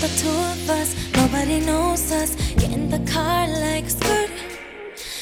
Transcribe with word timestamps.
the 0.00 0.08
two 0.16 0.28
of 0.28 0.70
us, 0.70 0.94
nobody 1.14 1.58
knows 1.60 2.12
us. 2.12 2.36
Get 2.54 2.70
in 2.72 2.88
the 2.88 3.00
car 3.10 3.48
like 3.48 3.90
skirt. 3.90 4.30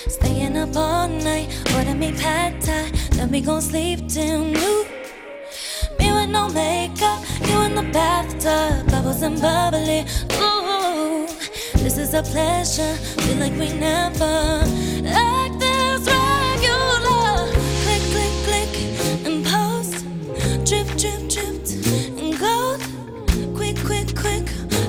Staying 0.09 0.57
up 0.59 0.77
all 0.77 1.09
night, 1.09 1.49
order 1.75 1.95
me 1.95 2.13
pad 2.13 2.61
thai, 2.61 2.91
then 3.13 3.31
we 3.31 3.41
gon' 3.41 3.63
sleep 3.63 4.07
till 4.09 4.45
noon. 4.45 4.87
Me 5.99 6.13
with 6.13 6.31
no 6.31 6.49
makeup, 6.51 7.21
you 7.49 7.61
in 7.63 7.75
the 7.75 7.89
bathtub, 7.91 8.91
bubbles 8.91 9.23
and 9.23 9.41
bubbly. 9.41 10.05
Ooh, 10.43 11.27
this 11.83 11.97
is 11.97 12.13
a 12.13 12.23
pleasure, 12.23 12.95
feel 13.23 13.37
like 13.37 13.57
we 13.59 13.73
never 13.73 14.63
act 15.07 15.36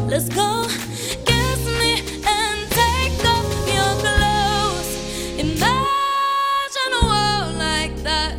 let's 0.07 0.29
go. 0.29 0.63
Kiss 1.25 1.61
me 1.79 1.93
and 2.25 2.57
take 2.71 3.25
off 3.25 3.49
your 3.67 3.93
clothes. 4.03 4.91
Imagine 5.37 6.91
a 6.93 7.03
world 7.11 7.55
like 7.57 7.95
that. 8.03 8.35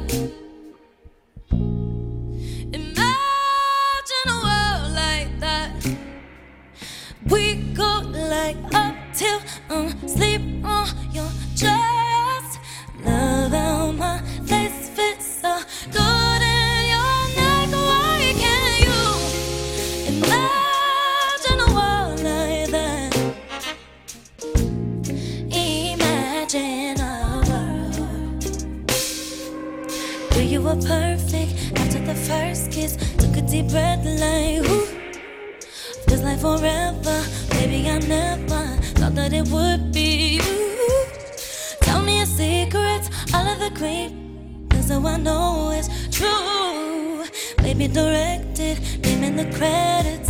Imagine 2.73 4.27
a 4.27 4.39
world 4.49 4.93
like 4.95 5.31
that. 5.41 5.71
We 7.29 7.43
go 7.75 8.01
like 8.13 8.57
up 8.75 8.95
till 9.15 9.41
um, 9.71 9.89
sleep 10.09 10.28
were 30.69 30.83
perfect 30.87 31.79
after 31.79 32.01
the 32.01 32.15
first 32.15 32.71
kiss. 32.71 32.97
Took 33.17 33.37
a 33.37 33.43
deep 33.43 33.69
breath, 33.69 34.05
like, 34.05 34.63
whoo. 34.69 34.85
Feels 36.07 36.23
like 36.23 36.41
forever. 36.41 37.19
Baby, 37.51 37.89
I 37.89 37.99
never 38.17 38.63
thought 38.99 39.15
that 39.15 39.33
it 39.33 39.49
would 39.49 39.93
be 39.93 40.37
you. 40.37 41.07
Tell 41.81 42.03
me 42.03 42.21
a 42.21 42.27
secret, 42.27 43.03
all 43.35 43.47
of 43.53 43.59
the 43.65 43.73
creep. 43.81 44.13
So 44.83 45.07
I 45.07 45.17
know 45.19 45.71
it's 45.73 45.89
true. 46.17 47.25
Baby, 47.63 47.89
directed, 47.89 48.77
name 49.03 49.23
in 49.25 49.37
the 49.37 49.49
credits. 49.57 50.28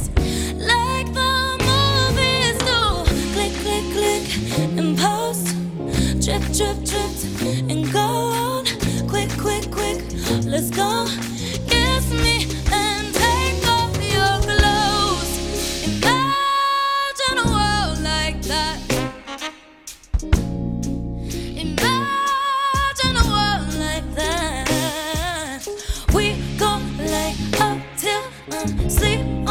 sleep 28.66 29.47